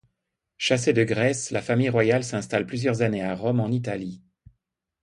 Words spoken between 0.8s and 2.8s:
de Grèce, la famille royale s'installe